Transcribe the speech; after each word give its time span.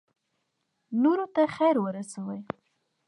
نورو 1.01 1.25
ته 1.35 1.43
خیر 1.55 1.75
ورسوئ 1.81 2.41